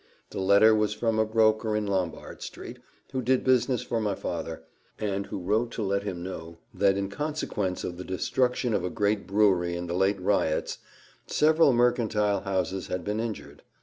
[0.31, 2.79] The letter was from a broker in Lombard street,
[3.11, 4.63] who did business for my father,
[4.97, 8.89] and who wrote to let him know that, "in consequence of the destruction of a
[8.89, 10.79] great brewery in the late riots,
[11.27, 13.61] several mercantile houses had been injured.